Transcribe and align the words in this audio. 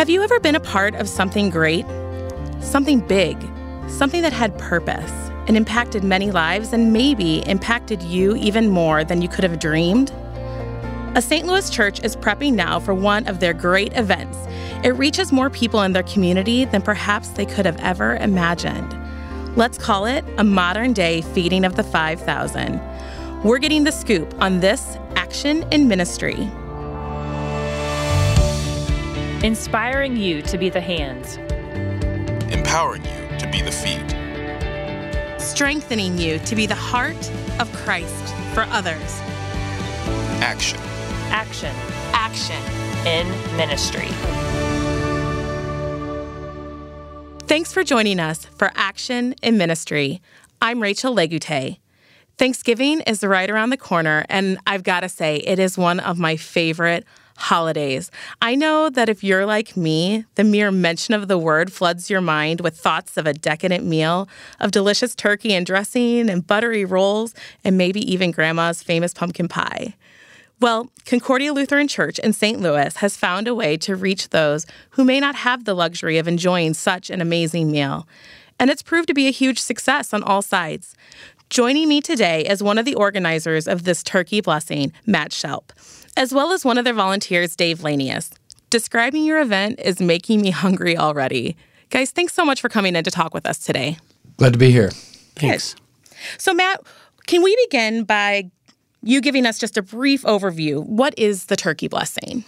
Have 0.00 0.08
you 0.08 0.22
ever 0.22 0.40
been 0.40 0.54
a 0.54 0.60
part 0.60 0.94
of 0.94 1.10
something 1.10 1.50
great? 1.50 1.84
Something 2.60 3.00
big, 3.00 3.36
something 3.86 4.22
that 4.22 4.32
had 4.32 4.56
purpose 4.56 5.12
and 5.46 5.58
impacted 5.58 6.02
many 6.02 6.30
lives 6.30 6.72
and 6.72 6.90
maybe 6.90 7.46
impacted 7.46 8.02
you 8.02 8.34
even 8.36 8.70
more 8.70 9.04
than 9.04 9.20
you 9.20 9.28
could 9.28 9.44
have 9.44 9.58
dreamed? 9.58 10.10
A 11.16 11.20
St. 11.20 11.46
Louis 11.46 11.68
church 11.68 12.02
is 12.02 12.16
prepping 12.16 12.54
now 12.54 12.80
for 12.80 12.94
one 12.94 13.28
of 13.28 13.40
their 13.40 13.52
great 13.52 13.94
events. 13.94 14.38
It 14.82 14.96
reaches 14.96 15.32
more 15.32 15.50
people 15.50 15.82
in 15.82 15.92
their 15.92 16.04
community 16.04 16.64
than 16.64 16.80
perhaps 16.80 17.28
they 17.28 17.44
could 17.44 17.66
have 17.66 17.78
ever 17.80 18.16
imagined. 18.16 18.96
Let's 19.54 19.76
call 19.76 20.06
it 20.06 20.24
a 20.38 20.44
modern 20.44 20.94
day 20.94 21.20
feeding 21.20 21.62
of 21.62 21.76
the 21.76 21.84
5,000. 21.84 22.80
We're 23.44 23.58
getting 23.58 23.84
the 23.84 23.92
scoop 23.92 24.34
on 24.40 24.60
this 24.60 24.96
action 25.14 25.62
in 25.70 25.88
ministry. 25.88 26.50
Inspiring 29.42 30.18
you 30.18 30.42
to 30.42 30.58
be 30.58 30.68
the 30.68 30.82
hands, 30.82 31.38
empowering 32.52 33.02
you 33.06 33.38
to 33.38 33.48
be 33.50 33.62
the 33.62 33.72
feet, 33.72 34.04
strengthening 35.40 36.18
you 36.18 36.38
to 36.40 36.54
be 36.54 36.66
the 36.66 36.74
heart 36.74 37.16
of 37.58 37.72
Christ 37.72 38.34
for 38.52 38.64
others. 38.64 39.00
Action. 40.42 40.78
Action. 41.30 41.74
Action. 42.12 42.62
In 43.06 43.26
ministry. 43.56 44.08
Thanks 47.46 47.72
for 47.72 47.82
joining 47.82 48.20
us 48.20 48.44
for 48.44 48.70
Action 48.74 49.34
in 49.42 49.56
Ministry. 49.56 50.20
I'm 50.60 50.82
Rachel 50.82 51.14
Legute. 51.14 51.78
Thanksgiving 52.36 53.00
is 53.06 53.24
right 53.24 53.48
around 53.48 53.70
the 53.70 53.78
corner, 53.78 54.26
and 54.28 54.58
I've 54.66 54.82
got 54.82 55.00
to 55.00 55.08
say, 55.08 55.36
it 55.36 55.58
is 55.58 55.78
one 55.78 55.98
of 55.98 56.18
my 56.18 56.36
favorite 56.36 57.06
holidays. 57.40 58.10
I 58.42 58.54
know 58.54 58.90
that 58.90 59.08
if 59.08 59.24
you're 59.24 59.46
like 59.46 59.76
me, 59.76 60.24
the 60.34 60.44
mere 60.44 60.70
mention 60.70 61.14
of 61.14 61.26
the 61.26 61.38
word 61.38 61.72
floods 61.72 62.10
your 62.10 62.20
mind 62.20 62.60
with 62.60 62.78
thoughts 62.78 63.16
of 63.16 63.26
a 63.26 63.32
decadent 63.32 63.84
meal, 63.84 64.28
of 64.60 64.70
delicious 64.70 65.14
turkey 65.14 65.54
and 65.54 65.64
dressing 65.64 66.28
and 66.28 66.46
buttery 66.46 66.84
rolls, 66.84 67.34
and 67.64 67.78
maybe 67.78 68.00
even 68.12 68.30
grandma's 68.30 68.82
famous 68.82 69.14
pumpkin 69.14 69.48
pie. 69.48 69.94
Well, 70.60 70.90
Concordia 71.06 71.54
Lutheran 71.54 71.88
Church 71.88 72.18
in 72.18 72.34
St. 72.34 72.60
Louis 72.60 72.94
has 72.96 73.16
found 73.16 73.48
a 73.48 73.54
way 73.54 73.78
to 73.78 73.96
reach 73.96 74.28
those 74.28 74.66
who 74.90 75.04
may 75.04 75.18
not 75.18 75.34
have 75.36 75.64
the 75.64 75.74
luxury 75.74 76.18
of 76.18 76.28
enjoying 76.28 76.74
such 76.74 77.08
an 77.08 77.22
amazing 77.22 77.70
meal. 77.70 78.06
And 78.58 78.68
it's 78.68 78.82
proved 78.82 79.08
to 79.08 79.14
be 79.14 79.26
a 79.26 79.32
huge 79.32 79.58
success 79.58 80.12
on 80.12 80.22
all 80.22 80.42
sides. 80.42 80.94
Joining 81.48 81.88
me 81.88 82.02
today 82.02 82.46
is 82.46 82.62
one 82.62 82.76
of 82.76 82.84
the 82.84 82.94
organizers 82.94 83.66
of 83.66 83.84
this 83.84 84.02
turkey 84.02 84.42
blessing, 84.42 84.92
Matt 85.06 85.30
Shelp 85.30 85.72
as 86.16 86.32
well 86.32 86.52
as 86.52 86.64
one 86.64 86.78
of 86.78 86.84
their 86.84 86.94
volunteers, 86.94 87.56
Dave 87.56 87.80
Lanius. 87.80 88.30
Describing 88.70 89.24
your 89.24 89.40
event 89.40 89.80
is 89.82 90.00
making 90.00 90.40
me 90.40 90.50
hungry 90.50 90.96
already. 90.96 91.56
Guys, 91.90 92.12
thanks 92.12 92.32
so 92.32 92.44
much 92.44 92.60
for 92.60 92.68
coming 92.68 92.94
in 92.94 93.02
to 93.04 93.10
talk 93.10 93.34
with 93.34 93.46
us 93.46 93.58
today. 93.58 93.96
Glad 94.36 94.52
to 94.52 94.58
be 94.58 94.70
here. 94.70 94.90
Thanks. 95.34 95.74
Good. 95.74 95.80
So, 96.38 96.54
Matt, 96.54 96.82
can 97.26 97.42
we 97.42 97.56
begin 97.66 98.04
by 98.04 98.50
you 99.02 99.20
giving 99.20 99.46
us 99.46 99.58
just 99.58 99.76
a 99.76 99.82
brief 99.82 100.22
overview? 100.22 100.84
What 100.84 101.18
is 101.18 101.46
the 101.46 101.56
Turkey 101.56 101.88
Blessing? 101.88 102.44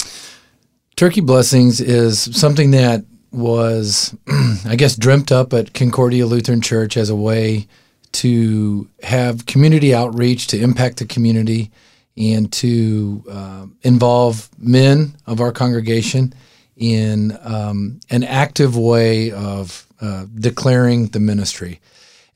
Turkey 0.97 1.21
Blessings 1.21 1.81
is 1.81 2.21
something 2.39 2.71
that 2.73 3.05
was, 3.33 4.17
I 4.67 4.77
guess, 4.77 4.95
dreamt 4.95 5.33
up 5.33 5.53
at 5.53 5.75
Concordia 5.75 6.27
Lutheran 6.27 6.61
Church 6.61 6.97
as 6.97 7.11
a 7.11 7.17
way 7.17 7.67
to 8.13 8.89
have 9.03 9.47
community 9.47 9.95
outreach 9.95 10.47
to 10.49 10.61
impact 10.61 10.99
the 10.99 11.07
community 11.07 11.71
and 12.17 12.53
to 12.53 13.25
uh, 13.31 13.67
involve 13.83 14.49
men 14.59 15.17
of 15.27 15.41
our 15.41 15.53
congregation 15.53 16.33
in 16.77 17.37
um, 17.43 18.01
an 18.11 18.25
active 18.25 18.77
way 18.77 19.31
of 19.31 19.87
uh, 20.01 20.27
declaring 20.35 21.07
the 21.09 21.21
ministry. 21.21 21.81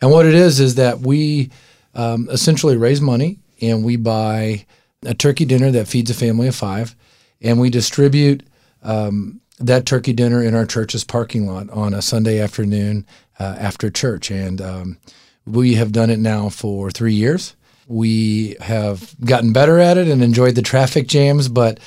And 0.00 0.10
what 0.10 0.26
it 0.26 0.34
is 0.34 0.60
is 0.60 0.76
that 0.76 1.00
we 1.00 1.50
um, 1.94 2.28
essentially 2.30 2.76
raise 2.76 3.00
money 3.00 3.38
and 3.60 3.84
we 3.84 3.96
buy 3.96 4.66
a 5.04 5.14
turkey 5.14 5.44
dinner 5.44 5.70
that 5.70 5.88
feeds 5.88 6.10
a 6.10 6.14
family 6.14 6.48
of 6.48 6.54
five, 6.54 6.94
and 7.40 7.60
we 7.60 7.70
distribute 7.70 8.42
um, 8.82 9.40
that 9.58 9.86
turkey 9.86 10.12
dinner 10.12 10.42
in 10.42 10.54
our 10.54 10.66
church's 10.66 11.04
parking 11.04 11.46
lot 11.46 11.70
on 11.70 11.94
a 11.94 12.02
Sunday 12.02 12.40
afternoon 12.40 13.06
uh, 13.38 13.56
after 13.58 13.90
church. 13.90 14.30
And 14.30 14.60
um, 14.60 14.98
we 15.46 15.74
have 15.74 15.92
done 15.92 16.10
it 16.10 16.18
now 16.18 16.48
for 16.48 16.90
three 16.90 17.14
years. 17.14 17.54
We 17.86 18.56
have 18.60 19.14
gotten 19.20 19.52
better 19.52 19.78
at 19.78 19.96
it 19.96 20.08
and 20.08 20.22
enjoyed 20.22 20.54
the 20.54 20.62
traffic 20.62 21.06
jams, 21.06 21.48
but 21.48 21.78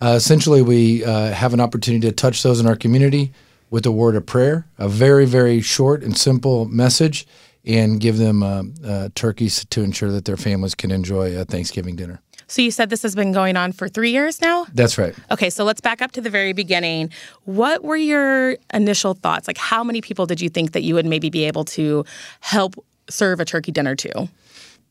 uh, 0.00 0.14
essentially 0.16 0.62
we 0.62 1.04
uh, 1.04 1.32
have 1.32 1.52
an 1.52 1.60
opportunity 1.60 2.06
to 2.08 2.14
touch 2.14 2.42
those 2.42 2.60
in 2.60 2.66
our 2.66 2.76
community 2.76 3.32
with 3.70 3.84
a 3.84 3.92
word 3.92 4.14
of 4.14 4.24
prayer, 4.24 4.66
a 4.78 4.88
very, 4.88 5.26
very 5.26 5.60
short 5.60 6.02
and 6.02 6.16
simple 6.16 6.66
message, 6.66 7.26
and 7.64 8.00
give 8.00 8.16
them 8.16 8.42
uh, 8.42 8.62
uh 8.84 9.08
turkeys 9.14 9.64
to 9.66 9.82
ensure 9.82 10.10
that 10.10 10.24
their 10.24 10.36
families 10.36 10.74
can 10.74 10.90
enjoy 10.90 11.36
a 11.36 11.44
Thanksgiving 11.44 11.96
dinner. 11.96 12.22
So 12.50 12.62
you 12.62 12.70
said 12.70 12.88
this 12.88 13.02
has 13.02 13.14
been 13.14 13.32
going 13.32 13.56
on 13.56 13.72
for 13.72 13.88
three 13.88 14.10
years 14.10 14.40
now? 14.40 14.66
That's 14.72 14.96
right. 14.96 15.14
Okay, 15.30 15.50
so 15.50 15.64
let's 15.64 15.82
back 15.82 16.00
up 16.00 16.12
to 16.12 16.22
the 16.22 16.30
very 16.30 16.54
beginning. 16.54 17.10
What 17.44 17.84
were 17.84 17.96
your 17.96 18.56
initial 18.72 19.12
thoughts? 19.12 19.46
Like, 19.46 19.58
how 19.58 19.84
many 19.84 20.00
people 20.00 20.24
did 20.24 20.40
you 20.40 20.48
think 20.48 20.72
that 20.72 20.82
you 20.82 20.94
would 20.94 21.04
maybe 21.04 21.28
be 21.28 21.44
able 21.44 21.66
to 21.66 22.06
help 22.40 22.74
serve 23.10 23.38
a 23.40 23.44
turkey 23.44 23.70
dinner 23.70 23.94
to? 23.96 24.28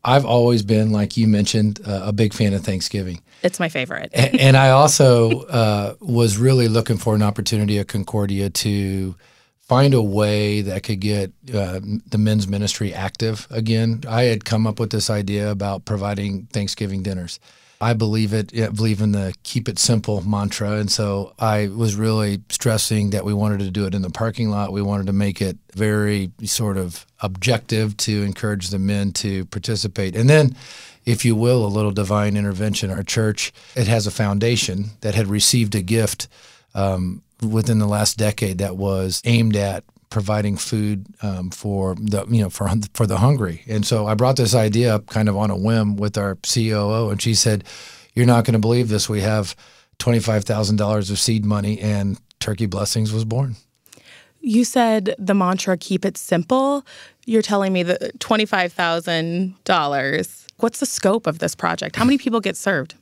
I've 0.08 0.26
always 0.26 0.64
been, 0.64 0.94
like 0.94 1.18
you 1.18 1.28
mentioned, 1.28 1.82
uh, 1.86 2.04
a 2.06 2.14
big 2.14 2.34
fan 2.34 2.54
of 2.54 2.64
Thanksgiving. 2.64 3.22
It's 3.44 3.60
my 3.60 3.68
favorite. 3.68 4.10
and, 4.14 4.40
and, 4.40 4.58
I 4.58 4.70
also 4.70 5.42
uh, 5.42 5.96
was 6.00 6.38
really 6.38 6.70
looking 6.70 6.98
for 6.98 7.14
an 7.14 7.22
opportunity 7.22 7.78
at 7.78 7.90
Concordia 7.90 8.50
to 8.50 9.16
find 9.60 9.94
a 9.94 10.02
way 10.02 10.62
that 10.62 10.84
could 10.84 11.02
get 11.02 11.34
uh, 11.54 11.82
the 12.10 12.18
men's 12.18 12.48
ministry 12.48 12.94
active 12.94 13.48
again. 13.52 14.04
I 14.08 14.24
had 14.24 14.46
come 14.46 14.66
up 14.66 14.80
with 14.80 14.92
this 14.92 15.10
idea 15.10 15.52
about 15.52 15.84
providing 15.84 16.48
Thanksgiving 16.54 17.04
dinners. 17.04 17.42
I 17.80 17.94
believe 17.94 18.34
it. 18.34 18.58
I 18.58 18.70
believe 18.70 19.02
in 19.02 19.12
the 19.12 19.34
keep 19.44 19.70
it 19.70 19.78
simple 19.78 20.28
mantra, 20.28 20.72
and 20.72 20.92
so 20.92 21.34
I 21.38 21.68
was 21.68 21.96
really 21.96 22.42
stressing 22.50 23.12
that 23.12 23.24
we 23.24 23.34
wanted 23.34 23.60
to 23.60 23.70
do 23.70 23.86
it 23.86 23.94
in 23.94 24.02
the 24.02 24.10
parking 24.10 24.50
lot. 24.50 24.74
We 24.74 24.82
wanted 24.82 25.06
to 25.08 25.14
make 25.14 25.42
it 25.42 25.58
very 25.74 26.32
sort 26.44 26.78
of 26.78 27.06
objective 27.22 27.96
to 27.98 28.24
encourage 28.24 28.70
the 28.70 28.80
men 28.80 29.12
to 29.14 29.46
participate, 29.46 30.16
and 30.16 30.30
then. 30.30 30.56
If 31.06 31.24
you 31.24 31.38
will, 31.38 31.66
a 31.66 31.68
little 31.68 31.92
divine 31.92 32.36
intervention. 32.36 32.92
Our 32.92 33.02
church, 33.02 33.54
it 33.78 33.88
has 33.88 34.08
a 34.08 34.12
foundation 34.12 34.90
that 35.00 35.16
had 35.16 35.28
received 35.28 35.74
a 35.74 35.82
gift 35.82 36.28
um, 36.76 37.22
within 37.42 37.80
the 37.80 37.88
last 37.88 38.18
decade 38.18 38.58
that 38.58 38.76
was 38.76 39.22
aimed 39.24 39.56
at 39.56 39.86
providing 40.10 40.58
food 40.58 41.06
um, 41.22 41.50
for 41.50 41.96
the 41.96 42.26
you 42.30 42.42
know 42.42 42.50
for 42.50 42.70
for 42.94 43.06
the 43.06 43.18
hungry. 43.18 43.64
And 43.68 43.86
so 43.86 44.08
I 44.08 44.14
brought 44.14 44.38
this 44.38 44.56
idea 44.56 44.96
up 44.96 45.08
kind 45.08 45.30
of 45.30 45.38
on 45.38 45.50
a 45.50 45.58
whim 45.58 45.98
with 45.98 46.18
our 46.18 46.36
COO, 46.36 47.10
and 47.10 47.22
she 47.22 47.34
said, 47.34 47.64
"You're 48.14 48.26
not 48.26 48.46
going 48.46 48.54
to 48.54 48.60
believe 48.60 48.90
this. 48.90 49.10
We 49.10 49.22
have 49.22 49.56
twenty 50.00 50.20
five 50.20 50.44
thousand 50.44 50.78
dollars 50.78 51.10
of 51.10 51.20
seed 51.20 51.46
money, 51.46 51.80
and 51.80 52.20
Turkey 52.40 52.66
Blessings 52.66 53.12
was 53.12 53.26
born." 53.26 53.56
You 54.40 54.64
said 54.64 55.16
the 55.18 55.34
mantra 55.34 55.78
"Keep 55.78 56.06
it 56.06 56.18
simple." 56.18 56.86
You're 57.26 57.42
telling 57.42 57.74
me 57.74 57.84
that 57.84 58.20
twenty 58.20 58.46
five 58.46 58.74
thousand 58.74 59.56
dollars. 59.64 60.46
What's 60.58 60.80
the 60.80 60.86
scope 60.86 61.28
of 61.28 61.40
this 61.40 61.54
project? 61.54 61.96
How 61.96 62.06
many 62.06 62.18
people 62.18 62.40
get 62.40 62.58
served? 62.58 62.96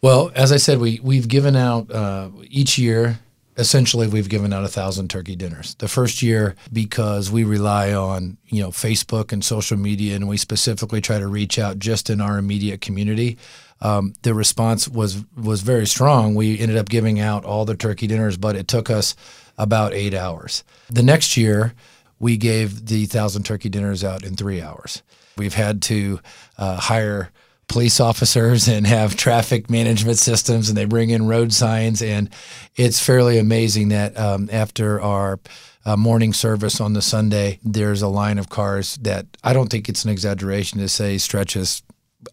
Well, 0.00 0.30
as 0.34 0.52
I 0.52 0.58
said, 0.58 0.78
we 0.80 1.00
we've 1.02 1.28
given 1.28 1.56
out 1.56 1.90
uh, 1.90 2.28
each 2.50 2.76
year 2.76 3.18
essentially 3.56 4.06
we've 4.06 4.28
given 4.28 4.52
out 4.52 4.64
a 4.64 4.68
thousand 4.68 5.08
turkey 5.08 5.36
dinners. 5.36 5.74
The 5.76 5.88
first 5.88 6.22
year 6.22 6.56
because 6.72 7.30
we 7.30 7.44
rely 7.44 7.92
on 7.92 8.36
you 8.48 8.62
know 8.62 8.70
facebook 8.70 9.32
and 9.32 9.44
social 9.44 9.76
media 9.76 10.16
and 10.16 10.28
we 10.28 10.36
specifically 10.36 11.00
try 11.00 11.18
to 11.18 11.26
reach 11.26 11.58
out 11.58 11.78
just 11.78 12.10
in 12.10 12.20
our 12.20 12.38
immediate 12.38 12.80
community 12.80 13.38
um, 13.80 14.14
the 14.22 14.34
response 14.34 14.88
was 14.88 15.22
was 15.36 15.60
very 15.60 15.86
strong. 15.86 16.34
We 16.34 16.58
ended 16.58 16.78
up 16.78 16.88
giving 16.88 17.20
out 17.20 17.44
all 17.44 17.64
the 17.64 17.76
turkey 17.76 18.06
dinners 18.06 18.36
but 18.36 18.56
it 18.56 18.66
took 18.66 18.90
us 18.90 19.14
about 19.58 19.92
eight 19.92 20.14
hours. 20.14 20.64
The 20.88 21.02
next 21.02 21.36
year 21.36 21.74
we 22.18 22.36
gave 22.36 22.86
the 22.86 23.06
thousand 23.06 23.44
turkey 23.44 23.68
dinners 23.68 24.02
out 24.02 24.24
in 24.24 24.36
three 24.36 24.62
hours. 24.62 25.02
We've 25.36 25.54
had 25.54 25.82
to 25.82 26.20
uh, 26.56 26.76
hire 26.76 27.30
police 27.68 28.00
officers 28.00 28.68
and 28.74 28.86
have 28.86 29.16
traffic 29.16 29.70
management 29.70 30.18
systems 30.18 30.68
and 30.68 30.76
they 30.76 30.84
bring 30.84 31.10
in 31.10 31.26
road 31.26 31.52
signs 31.52 32.02
and 32.02 32.30
it's 32.76 33.00
fairly 33.00 33.38
amazing 33.38 33.88
that 33.88 34.18
um, 34.18 34.48
after 34.52 35.00
our 35.00 35.38
uh, 35.84 35.96
morning 35.96 36.32
service 36.32 36.80
on 36.80 36.94
the 36.94 37.02
Sunday, 37.02 37.58
there's 37.62 38.02
a 38.02 38.08
line 38.08 38.38
of 38.38 38.48
cars 38.48 38.96
that 39.02 39.26
I 39.42 39.52
don't 39.52 39.68
think 39.68 39.88
it's 39.88 40.04
an 40.04 40.10
exaggeration 40.10 40.78
to 40.78 40.88
say 40.88 41.18
stretches 41.18 41.82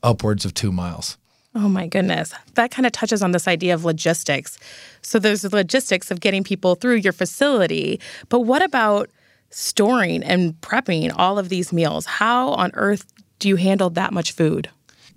upwards 0.04 0.46
of 0.46 0.54
two 0.54 0.72
miles. 0.72 1.18
Oh 1.54 1.68
my 1.68 1.86
goodness. 1.86 2.34
That 2.54 2.72
kind 2.72 2.86
of 2.86 2.94
touches 2.94 3.22
on 3.22 3.32
this 3.32 3.48
idea 3.48 3.74
of 3.74 3.84
logistics. 3.84 4.58
So 5.02 5.20
there's 5.20 5.42
the 5.42 5.54
logistics 5.54 6.10
of 6.10 6.22
getting 6.22 6.46
people 6.46 6.76
through 6.76 6.96
your 6.96 7.12
facility, 7.12 8.00
but 8.30 8.42
what 8.42 8.62
about 8.62 9.10
storing 9.50 10.24
and 10.24 10.54
prepping 10.62 11.14
all 11.14 11.38
of 11.38 11.50
these 11.50 11.74
meals? 11.74 12.06
How 12.06 12.52
on 12.52 12.72
earth 12.76 13.06
do 13.40 13.50
you 13.50 13.58
handle 13.58 13.90
that 13.90 14.14
much 14.14 14.32
food? 14.32 14.70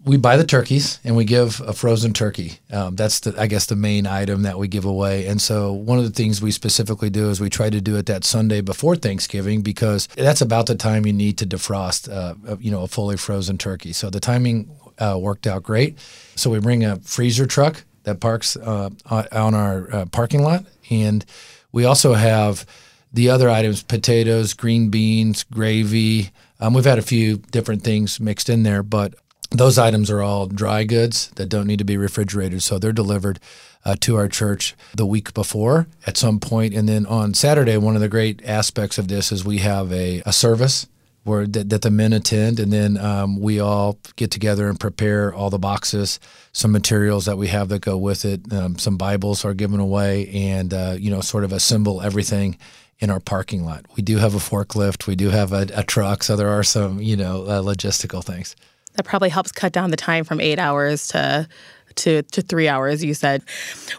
We 0.05 0.19
buy 0.19 0.37
the 0.37 0.45
turkeys 0.45 1.01
and 1.03 1.17
we 1.17 1.25
give 1.25 1.61
a 1.63 1.73
frozen 1.73 2.13
turkey. 2.13 2.59
Um, 2.71 2.95
that's 2.95 3.21
the, 3.21 3.35
I 3.41 3.47
guess, 3.47 3.67
the 3.67 3.77
main 3.77 4.07
item 4.07 4.43
that 4.43 4.59
we 4.59 4.69
give 4.69 4.85
away. 4.85 5.27
And 5.27 5.41
so 5.41 5.73
one 5.73 5.99
of 5.99 6.05
the 6.05 6.11
things 6.11 6.43
we 6.43 6.51
specifically 6.51 7.09
do 7.09 7.31
is 7.31 7.41
we 7.41 7.49
try 7.49 7.71
to 7.71 7.81
do 7.81 7.97
it 7.97 8.07
that 8.07 8.25
Sunday 8.25 8.61
before 8.61 8.97
Thanksgiving 8.97 9.63
because 9.63 10.07
that's 10.09 10.43
about 10.43 10.67
the 10.67 10.75
time 10.75 11.07
you 11.07 11.13
need 11.13 11.39
to 11.39 11.47
defrost, 11.47 12.13
uh, 12.13 12.57
you 12.61 12.71
know, 12.71 12.83
a 12.83 12.89
fully 12.89 13.17
frozen 13.17 13.57
turkey. 13.57 13.95
So 13.95 14.11
the 14.11 14.21
timing 14.21 14.71
uh, 14.99 15.19
worked 15.19 15.47
out 15.47 15.63
great. 15.63 15.99
So 16.37 16.51
we 16.51 16.61
bring 16.61 16.85
a 16.85 16.97
freezer 16.97 17.47
truck 17.47 17.85
that 18.03 18.21
parks 18.21 18.57
uh, 18.57 18.91
on 19.11 19.55
our 19.55 19.95
uh, 19.95 20.07
parking 20.07 20.43
lot, 20.43 20.65
and 20.91 21.25
we 21.73 21.85
also 21.85 22.13
have 22.13 22.67
the 23.13 23.31
other 23.31 23.49
items: 23.49 23.83
potatoes, 23.83 24.53
green 24.53 24.91
beans, 24.91 25.45
gravy. 25.45 26.31
Um, 26.61 26.75
we've 26.75 26.85
had 26.85 26.99
a 26.99 27.03
few 27.03 27.39
different 27.39 27.83
things 27.83 28.21
mixed 28.21 28.49
in 28.49 28.63
there, 28.63 28.83
but 28.83 29.15
those 29.55 29.79
items 29.79 30.11
are 30.11 30.23
all 30.23 30.47
dry 30.47 30.85
goods 30.85 31.29
that 31.37 31.49
don't 31.49 31.67
need 31.67 31.79
to 31.79 31.85
be 31.85 31.97
refrigerated, 31.97 32.63
so 32.63 32.79
they're 32.79 32.93
delivered 32.93 33.39
uh, 33.85 33.95
to 34.01 34.17
our 34.17 34.29
church 34.29 34.75
the 34.95 35.07
week 35.07 35.33
before 35.33 35.87
at 36.07 36.17
some 36.17 36.41
point. 36.41 36.75
And 36.75 36.89
then 36.89 37.07
on 37.07 37.35
Saturday, 37.35 37.77
one 37.77 37.95
of 37.95 38.01
the 38.01 38.09
great 38.09 38.45
aspects 38.45 38.99
of 38.99 39.09
this 39.09 39.31
is 39.31 39.45
we 39.45 39.59
have 39.59 39.93
a, 39.93 40.23
a 40.27 40.33
service 40.33 40.87
where 41.23 41.47
that, 41.47 41.71
that, 41.71 41.83
the 41.83 41.91
men 41.91 42.13
attend, 42.13 42.61
and 42.61 42.71
then 42.71 42.99
um, 42.99 43.41
we 43.41 43.59
all 43.59 43.99
get 44.17 44.31
together 44.31 44.69
and 44.69 44.79
prepare 44.79 45.33
all 45.33 45.49
the 45.49 45.59
boxes, 45.59 46.21
some 46.53 46.71
materials 46.71 47.25
that 47.25 47.39
we 47.39 47.49
have 47.49 47.71
that 47.71 47.81
go 47.81 47.97
with 47.97 48.27
it. 48.27 48.53
Um, 48.53 48.77
some 48.77 48.99
Bibles 48.99 49.43
are 49.43 49.55
given 49.55 49.81
away, 49.81 50.29
and 50.29 50.75
uh, 50.75 50.97
you 50.99 51.11
know, 51.11 51.23
sort 51.23 51.45
of 51.45 51.53
assemble 51.53 52.03
everything 52.03 52.59
in 52.99 53.09
our 53.09 53.21
parking 53.21 53.65
lot. 53.65 53.87
We 53.97 54.03
do 54.03 54.19
have 54.19 54.35
a 54.35 54.39
forklift, 54.39 55.07
we 55.07 55.17
do 55.17 55.31
have 55.31 55.53
a, 55.53 55.67
a 55.75 55.83
truck, 55.83 56.23
so 56.23 56.37
there 56.37 56.51
are 56.51 56.63
some 56.63 57.01
you 57.01 57.17
know 57.17 57.45
uh, 57.45 57.63
logistical 57.63 58.23
things 58.23 58.55
that 58.95 59.05
probably 59.05 59.29
helps 59.29 59.53
cut 59.53 59.73
down 59.73 59.91
the 59.91 59.97
time 59.97 60.25
from 60.25 60.41
eight 60.41 60.59
hours 60.59 61.09
to 61.09 61.49
to 61.97 62.23
to 62.23 62.43
three 62.43 62.69
hours. 62.69 63.05
You 63.05 63.15
said, 63.15 63.43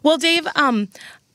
well, 0.03 0.17
Dave, 0.17 0.47
um, 0.55 0.89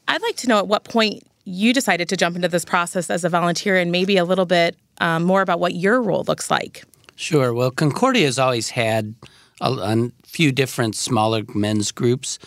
I'd 0.08 0.22
like 0.22 0.36
to 0.36 0.48
know 0.48 0.58
at 0.58 0.68
what 0.68 0.84
point 0.84 1.22
you 1.44 1.72
decided 1.72 2.08
to 2.10 2.16
jump 2.16 2.36
into 2.36 2.48
this 2.48 2.64
process 2.64 3.10
as 3.10 3.24
a 3.24 3.28
volunteer, 3.28 3.76
and 3.76 3.90
maybe 3.90 4.16
a 4.16 4.24
little 4.24 4.46
bit 4.46 4.76
um, 5.00 5.24
more 5.24 5.42
about 5.42 5.60
what 5.60 5.74
your 5.74 6.02
role 6.02 6.24
looks 6.24 6.50
like. 6.50 6.84
Sure. 7.16 7.52
Well, 7.52 7.70
Concordia 7.70 8.26
has 8.26 8.38
always 8.38 8.70
had 8.70 9.14
a, 9.60 9.70
a 9.70 10.10
few 10.24 10.52
different 10.52 10.96
smaller 10.96 11.42
men's 11.54 11.92
groups 11.92 12.38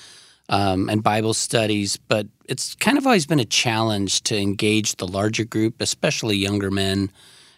um, 0.49 0.89
and 0.89 1.03
Bible 1.03 1.33
studies, 1.33 1.97
but 1.97 2.27
it's 2.45 2.75
kind 2.75 2.97
of 2.97 3.05
always 3.05 3.25
been 3.25 3.39
a 3.39 3.45
challenge 3.45 4.23
to 4.23 4.37
engage 4.37 4.95
the 4.95 5.07
larger 5.07 5.45
group, 5.45 5.79
especially 5.79 6.37
younger 6.37 6.71
men 6.71 7.11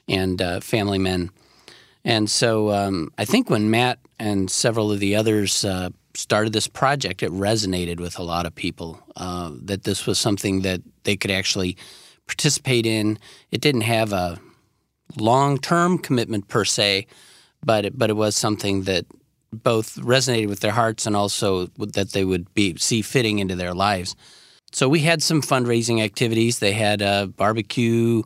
and 0.07 0.41
uh, 0.41 0.59
family 0.59 0.99
men. 0.99 1.29
And 2.05 2.29
so 2.29 2.71
um, 2.71 3.11
I 3.17 3.25
think 3.25 3.49
when 3.49 3.71
Matt 3.71 3.97
and 4.19 4.49
several 4.49 4.91
of 4.91 4.99
the 4.99 5.15
others 5.15 5.65
uh, 5.65 5.89
started 6.13 6.53
this 6.53 6.67
project, 6.67 7.23
it 7.23 7.31
resonated 7.31 7.99
with 7.99 8.19
a 8.19 8.23
lot 8.23 8.45
of 8.45 8.53
people 8.53 9.01
uh, 9.15 9.51
that 9.63 9.83
this 9.83 10.05
was 10.05 10.19
something 10.19 10.61
that 10.61 10.81
they 11.03 11.17
could 11.17 11.31
actually 11.31 11.75
participate 12.27 12.85
in. 12.85 13.17
It 13.49 13.59
didn't 13.59 13.81
have 13.81 14.13
a 14.13 14.39
long 15.17 15.57
term 15.57 15.97
commitment 15.97 16.47
per 16.47 16.63
se, 16.63 17.07
but 17.63 17.85
it, 17.85 17.97
but 17.97 18.11
it 18.11 18.15
was 18.15 18.35
something 18.35 18.83
that 18.83 19.05
both 19.51 19.95
resonated 19.95 20.47
with 20.47 20.59
their 20.59 20.71
hearts 20.71 21.07
and 21.07 21.15
also 21.15 21.67
that 21.77 22.11
they 22.11 22.23
would 22.23 22.53
be 22.53 22.75
see 22.77 23.01
fitting 23.01 23.39
into 23.39 23.55
their 23.55 23.73
lives. 23.73 24.15
So 24.71 24.87
we 24.87 24.99
had 24.99 25.23
some 25.23 25.41
fundraising 25.41 26.03
activities. 26.03 26.59
They 26.59 26.73
had 26.73 27.01
a 27.01 27.27
barbecue 27.27 28.23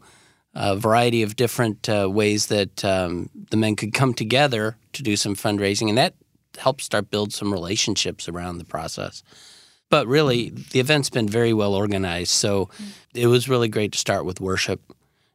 a 0.53 0.75
variety 0.75 1.23
of 1.23 1.35
different 1.35 1.87
uh, 1.87 2.09
ways 2.09 2.47
that 2.47 2.83
um, 2.83 3.29
the 3.51 3.57
men 3.57 3.75
could 3.75 3.93
come 3.93 4.13
together 4.13 4.77
to 4.93 5.03
do 5.03 5.15
some 5.15 5.35
fundraising, 5.35 5.89
and 5.89 5.97
that 5.97 6.15
helped 6.57 6.81
start 6.81 7.11
build 7.11 7.33
some 7.33 7.51
relationships 7.51 8.27
around 8.27 8.57
the 8.57 8.65
process. 8.65 9.23
But 9.89 10.07
really, 10.07 10.49
the 10.49 10.79
event's 10.79 11.09
been 11.09 11.27
very 11.27 11.53
well 11.53 11.73
organized, 11.73 12.31
so 12.31 12.69
it 13.13 13.27
was 13.27 13.49
really 13.49 13.67
great 13.69 13.91
to 13.93 13.97
start 13.97 14.25
with 14.25 14.39
worship. 14.39 14.81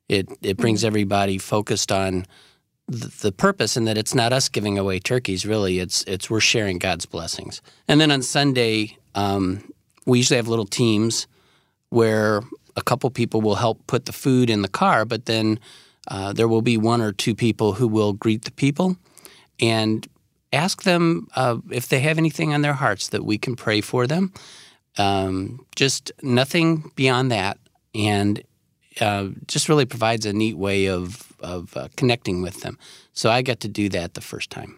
It 0.08 0.28
it 0.42 0.56
brings 0.56 0.80
mm-hmm. 0.80 0.88
everybody 0.88 1.38
focused 1.38 1.90
on 1.90 2.26
the, 2.86 3.12
the 3.22 3.32
purpose, 3.32 3.76
and 3.76 3.86
that 3.88 3.98
it's 3.98 4.14
not 4.14 4.32
us 4.32 4.48
giving 4.48 4.78
away 4.78 5.00
turkeys. 5.00 5.44
Really, 5.46 5.78
it's 5.78 6.04
it's 6.04 6.30
we're 6.30 6.40
sharing 6.40 6.78
God's 6.78 7.06
blessings. 7.06 7.62
And 7.88 8.00
then 8.00 8.10
on 8.10 8.22
Sunday, 8.22 8.98
um, 9.14 9.72
we 10.06 10.18
usually 10.18 10.36
have 10.36 10.48
little 10.48 10.66
teams 10.66 11.26
where 11.90 12.42
a 12.76 12.82
couple 12.82 13.10
people 13.10 13.40
will 13.40 13.56
help 13.56 13.86
put 13.86 14.06
the 14.06 14.12
food 14.12 14.50
in 14.50 14.62
the 14.62 14.68
car, 14.68 15.04
but 15.04 15.26
then 15.26 15.58
uh, 16.08 16.32
there 16.32 16.48
will 16.48 16.62
be 16.62 16.76
one 16.76 17.00
or 17.00 17.12
two 17.12 17.34
people 17.34 17.74
who 17.74 17.88
will 17.88 18.12
greet 18.12 18.44
the 18.44 18.52
people 18.52 18.96
and 19.60 20.06
ask 20.52 20.82
them 20.82 21.26
uh, 21.36 21.58
if 21.70 21.88
they 21.88 22.00
have 22.00 22.18
anything 22.18 22.52
on 22.52 22.62
their 22.62 22.74
hearts 22.74 23.08
that 23.08 23.24
we 23.24 23.38
can 23.38 23.56
pray 23.56 23.80
for 23.80 24.06
them. 24.06 24.32
Um, 24.96 25.66
just 25.74 26.12
nothing 26.22 26.90
beyond 26.94 27.32
that, 27.32 27.58
and 27.94 28.42
uh, 29.00 29.28
just 29.48 29.68
really 29.68 29.86
provides 29.86 30.24
a 30.24 30.32
neat 30.32 30.56
way 30.56 30.86
of 30.86 31.32
of 31.40 31.76
uh, 31.76 31.88
connecting 31.96 32.42
with 32.42 32.60
them. 32.60 32.78
So 33.12 33.30
I 33.30 33.42
got 33.42 33.60
to 33.60 33.68
do 33.68 33.88
that 33.90 34.14
the 34.14 34.20
first 34.20 34.50
time. 34.50 34.76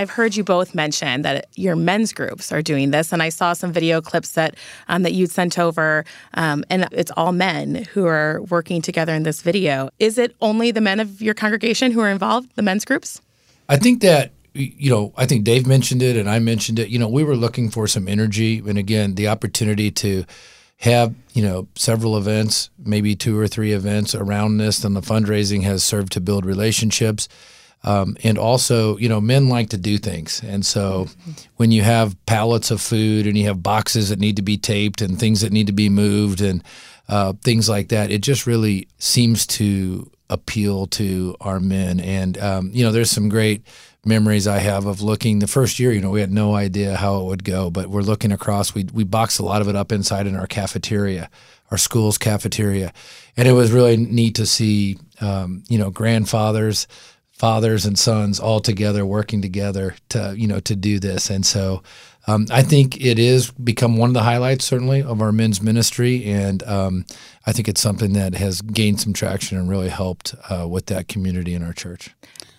I've 0.00 0.08
heard 0.08 0.34
you 0.34 0.44
both 0.44 0.74
mention 0.74 1.20
that 1.22 1.48
your 1.56 1.76
men's 1.76 2.14
groups 2.14 2.52
are 2.52 2.62
doing 2.62 2.90
this, 2.90 3.12
and 3.12 3.22
I 3.22 3.28
saw 3.28 3.52
some 3.52 3.70
video 3.70 4.00
clips 4.00 4.32
that 4.32 4.54
um, 4.88 5.02
that 5.02 5.12
you'd 5.12 5.30
sent 5.30 5.58
over, 5.58 6.06
um, 6.32 6.64
and 6.70 6.88
it's 6.90 7.10
all 7.18 7.32
men 7.32 7.84
who 7.92 8.06
are 8.06 8.40
working 8.48 8.80
together 8.80 9.14
in 9.14 9.24
this 9.24 9.42
video. 9.42 9.90
Is 9.98 10.16
it 10.16 10.34
only 10.40 10.70
the 10.70 10.80
men 10.80 11.00
of 11.00 11.20
your 11.20 11.34
congregation 11.34 11.92
who 11.92 12.00
are 12.00 12.08
involved, 12.08 12.50
the 12.56 12.62
men's 12.62 12.86
groups? 12.86 13.20
I 13.68 13.76
think 13.76 14.00
that 14.00 14.32
you 14.54 14.88
know, 14.88 15.12
I 15.18 15.26
think 15.26 15.44
Dave 15.44 15.66
mentioned 15.66 16.00
it, 16.00 16.16
and 16.16 16.30
I 16.30 16.38
mentioned 16.38 16.78
it. 16.78 16.88
You 16.88 16.98
know, 16.98 17.08
we 17.08 17.22
were 17.22 17.36
looking 17.36 17.68
for 17.68 17.86
some 17.86 18.08
energy, 18.08 18.60
and 18.60 18.78
again, 18.78 19.16
the 19.16 19.28
opportunity 19.28 19.90
to 19.90 20.24
have 20.78 21.14
you 21.34 21.42
know 21.42 21.68
several 21.74 22.16
events, 22.16 22.70
maybe 22.82 23.14
two 23.14 23.38
or 23.38 23.46
three 23.46 23.72
events 23.72 24.14
around 24.14 24.56
this, 24.56 24.82
and 24.82 24.96
the 24.96 25.02
fundraising 25.02 25.62
has 25.64 25.84
served 25.84 26.10
to 26.12 26.22
build 26.22 26.46
relationships 26.46 27.28
um, 27.82 28.16
and 28.22 28.36
also, 28.38 28.96
you 28.98 29.08
know, 29.08 29.20
men 29.20 29.48
like 29.48 29.70
to 29.70 29.78
do 29.78 29.98
things. 29.98 30.42
And 30.44 30.64
so 30.66 31.08
when 31.56 31.70
you 31.70 31.82
have 31.82 32.14
pallets 32.26 32.70
of 32.70 32.80
food 32.80 33.26
and 33.26 33.38
you 33.38 33.46
have 33.46 33.62
boxes 33.62 34.10
that 34.10 34.18
need 34.18 34.36
to 34.36 34.42
be 34.42 34.58
taped 34.58 35.00
and 35.00 35.18
things 35.18 35.40
that 35.40 35.52
need 35.52 35.66
to 35.66 35.72
be 35.72 35.88
moved 35.88 36.40
and 36.40 36.62
uh, 37.08 37.32
things 37.42 37.68
like 37.68 37.88
that, 37.88 38.10
it 38.10 38.20
just 38.20 38.46
really 38.46 38.86
seems 38.98 39.46
to 39.46 40.10
appeal 40.28 40.86
to 40.86 41.34
our 41.40 41.58
men. 41.58 42.00
And, 42.00 42.38
um, 42.38 42.70
you 42.72 42.84
know, 42.84 42.92
there's 42.92 43.10
some 43.10 43.28
great 43.28 43.64
memories 44.04 44.46
I 44.46 44.58
have 44.58 44.86
of 44.86 45.02
looking 45.02 45.40
the 45.40 45.46
first 45.46 45.78
year, 45.78 45.92
you 45.92 46.00
know, 46.00 46.10
we 46.10 46.20
had 46.20 46.32
no 46.32 46.54
idea 46.54 46.96
how 46.96 47.20
it 47.20 47.24
would 47.24 47.44
go, 47.44 47.70
but 47.70 47.88
we're 47.88 48.02
looking 48.02 48.32
across, 48.32 48.74
we, 48.74 48.84
we 48.92 49.04
boxed 49.04 49.40
a 49.40 49.44
lot 49.44 49.60
of 49.60 49.68
it 49.68 49.76
up 49.76 49.92
inside 49.92 50.26
in 50.26 50.36
our 50.36 50.46
cafeteria, 50.46 51.28
our 51.70 51.76
school's 51.78 52.16
cafeteria. 52.16 52.92
And 53.36 53.46
it 53.46 53.52
was 53.52 53.72
really 53.72 53.96
neat 53.96 54.36
to 54.36 54.46
see, 54.46 54.98
um, 55.20 55.64
you 55.68 55.78
know, 55.78 55.90
grandfathers, 55.90 56.86
fathers 57.40 57.86
and 57.86 57.98
sons 57.98 58.38
all 58.38 58.60
together 58.60 59.06
working 59.06 59.40
together 59.40 59.94
to 60.10 60.34
you 60.36 60.46
know 60.46 60.60
to 60.60 60.76
do 60.76 60.98
this 61.00 61.30
and 61.30 61.46
so 61.46 61.82
um, 62.26 62.46
I 62.50 62.60
think 62.60 63.00
it 63.00 63.18
is 63.18 63.50
become 63.52 63.96
one 63.96 64.10
of 64.10 64.14
the 64.14 64.22
highlights 64.22 64.66
certainly 64.66 65.02
of 65.02 65.22
our 65.22 65.32
men's 65.32 65.62
ministry 65.62 66.26
and 66.26 66.62
um, 66.64 67.06
I 67.46 67.52
think 67.52 67.66
it's 67.66 67.80
something 67.80 68.12
that 68.12 68.34
has 68.34 68.60
gained 68.60 69.00
some 69.00 69.14
traction 69.14 69.56
and 69.56 69.70
really 69.70 69.88
helped 69.88 70.34
uh, 70.50 70.68
with 70.68 70.84
that 70.86 71.08
community 71.08 71.54
in 71.54 71.62
our 71.62 71.72
church. 71.72 72.10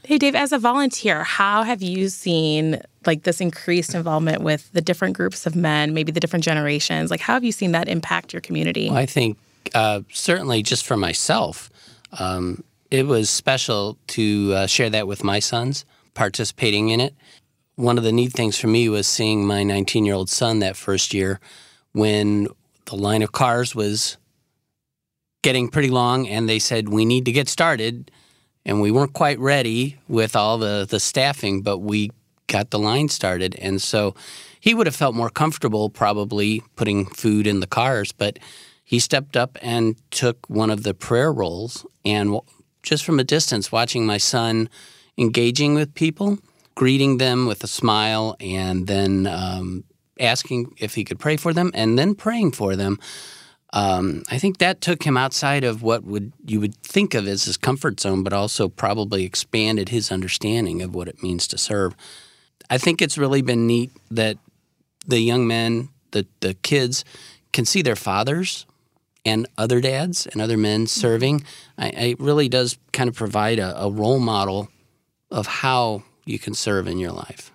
Hey 0.03 0.17
Dave, 0.17 0.33
as 0.33 0.51
a 0.51 0.57
volunteer, 0.57 1.23
how 1.23 1.61
have 1.61 1.83
you 1.83 2.09
seen 2.09 2.81
like 3.05 3.21
this 3.21 3.39
increased 3.39 3.93
involvement 3.93 4.41
with 4.41 4.71
the 4.71 4.81
different 4.81 5.15
groups 5.15 5.45
of 5.45 5.55
men, 5.55 5.93
maybe 5.93 6.11
the 6.11 6.19
different 6.19 6.43
generations? 6.43 7.11
Like 7.11 7.19
how 7.19 7.33
have 7.35 7.43
you 7.43 7.51
seen 7.51 7.73
that 7.73 7.87
impact 7.87 8.33
your 8.33 8.41
community? 8.41 8.89
Well, 8.89 8.97
I 8.97 9.05
think 9.05 9.37
uh, 9.75 10.01
certainly 10.11 10.63
just 10.63 10.87
for 10.87 10.97
myself, 10.97 11.69
um, 12.17 12.63
it 12.91 13.07
was 13.07 13.29
special 13.29 13.97
to 14.07 14.53
uh, 14.53 14.67
share 14.67 14.89
that 14.89 15.07
with 15.07 15.23
my 15.23 15.39
sons, 15.39 15.85
participating 16.13 16.89
in 16.89 16.99
it. 16.99 17.15
One 17.75 17.97
of 17.97 18.03
the 18.03 18.11
neat 18.11 18.33
things 18.33 18.59
for 18.59 18.67
me 18.67 18.89
was 18.89 19.07
seeing 19.07 19.47
my 19.47 19.63
19 19.63 20.05
year 20.05 20.13
old 20.13 20.29
son 20.29 20.59
that 20.59 20.75
first 20.75 21.13
year 21.13 21.39
when 21.93 22.47
the 22.85 22.97
line 22.97 23.21
of 23.21 23.31
cars 23.31 23.73
was 23.73 24.17
getting 25.41 25.69
pretty 25.69 25.89
long 25.89 26.27
and 26.27 26.47
they 26.47 26.59
said, 26.59 26.89
We 26.89 27.05
need 27.05 27.25
to 27.25 27.31
get 27.31 27.47
started. 27.47 28.11
And 28.63 28.79
we 28.79 28.91
weren't 28.91 29.13
quite 29.13 29.39
ready 29.39 29.97
with 30.07 30.35
all 30.35 30.59
the, 30.59 30.85
the 30.87 30.99
staffing, 30.99 31.63
but 31.63 31.79
we 31.79 32.11
got 32.45 32.69
the 32.69 32.77
line 32.77 33.09
started. 33.09 33.55
And 33.55 33.81
so 33.81 34.13
he 34.59 34.75
would 34.75 34.85
have 34.85 34.95
felt 34.95 35.15
more 35.15 35.31
comfortable 35.31 35.89
probably 35.89 36.61
putting 36.75 37.07
food 37.07 37.47
in 37.47 37.59
the 37.59 37.65
cars, 37.65 38.11
but 38.11 38.37
he 38.83 38.99
stepped 38.99 39.35
up 39.35 39.57
and 39.63 39.95
took 40.11 40.47
one 40.47 40.69
of 40.69 40.83
the 40.83 40.93
prayer 40.93 41.33
roles 41.33 41.87
and 42.05 42.39
just 42.83 43.05
from 43.05 43.19
a 43.19 43.23
distance, 43.23 43.71
watching 43.71 44.05
my 44.05 44.17
son 44.17 44.69
engaging 45.17 45.75
with 45.75 45.93
people, 45.93 46.39
greeting 46.75 47.17
them 47.17 47.45
with 47.45 47.63
a 47.63 47.67
smile, 47.67 48.35
and 48.39 48.87
then 48.87 49.27
um, 49.27 49.83
asking 50.19 50.73
if 50.77 50.95
he 50.95 51.03
could 51.03 51.19
pray 51.19 51.37
for 51.37 51.53
them, 51.53 51.71
and 51.73 51.97
then 51.97 52.15
praying 52.15 52.51
for 52.51 52.75
them. 52.75 52.99
Um, 53.73 54.23
I 54.29 54.37
think 54.37 54.57
that 54.57 54.81
took 54.81 55.03
him 55.03 55.15
outside 55.15 55.63
of 55.63 55.81
what 55.81 56.03
would 56.03 56.33
you 56.45 56.59
would 56.59 56.75
think 56.83 57.13
of 57.13 57.27
as 57.27 57.45
his 57.45 57.57
comfort 57.57 57.99
zone, 57.99 58.23
but 58.23 58.33
also 58.33 58.67
probably 58.67 59.23
expanded 59.23 59.89
his 59.89 60.11
understanding 60.11 60.81
of 60.81 60.93
what 60.93 61.07
it 61.07 61.23
means 61.23 61.47
to 61.47 61.57
serve. 61.57 61.95
I 62.69 62.77
think 62.77 63.01
it's 63.01 63.17
really 63.17 63.41
been 63.41 63.67
neat 63.67 63.91
that 64.09 64.37
the 65.07 65.19
young 65.19 65.47
men, 65.47 65.89
the 66.11 66.25
the 66.41 66.53
kids, 66.55 67.05
can 67.53 67.65
see 67.65 67.81
their 67.81 67.95
fathers 67.95 68.65
and 69.25 69.47
other 69.57 69.81
dads 69.81 70.25
and 70.27 70.41
other 70.41 70.57
men 70.57 70.87
serving. 70.87 71.43
I, 71.77 71.89
it 71.89 72.19
really 72.19 72.49
does 72.49 72.77
kind 72.91 73.07
of 73.07 73.15
provide 73.15 73.59
a, 73.59 73.83
a 73.83 73.89
role 73.89 74.19
model 74.19 74.69
of 75.29 75.47
how 75.47 76.03
you 76.25 76.39
can 76.39 76.53
serve 76.53 76.87
in 76.87 76.97
your 76.97 77.11
life. 77.11 77.51